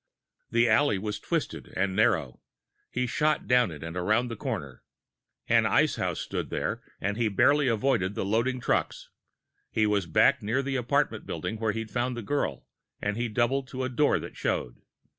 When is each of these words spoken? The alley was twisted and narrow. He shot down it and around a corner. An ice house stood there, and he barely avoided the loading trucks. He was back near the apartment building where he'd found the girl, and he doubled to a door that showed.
The 0.49 0.67
alley 0.67 0.97
was 0.97 1.19
twisted 1.19 1.71
and 1.77 1.95
narrow. 1.95 2.39
He 2.89 3.05
shot 3.05 3.45
down 3.47 3.69
it 3.69 3.83
and 3.83 3.95
around 3.95 4.31
a 4.31 4.35
corner. 4.35 4.81
An 5.47 5.67
ice 5.67 5.97
house 5.97 6.19
stood 6.19 6.49
there, 6.49 6.81
and 6.99 7.17
he 7.17 7.27
barely 7.27 7.67
avoided 7.67 8.15
the 8.15 8.25
loading 8.25 8.59
trucks. 8.59 9.09
He 9.69 9.85
was 9.85 10.07
back 10.07 10.41
near 10.41 10.63
the 10.63 10.75
apartment 10.75 11.27
building 11.27 11.57
where 11.57 11.71
he'd 11.73 11.91
found 11.91 12.17
the 12.17 12.23
girl, 12.23 12.65
and 12.99 13.15
he 13.15 13.27
doubled 13.29 13.67
to 13.67 13.83
a 13.83 13.89
door 13.89 14.17
that 14.17 14.35
showed. 14.35 14.81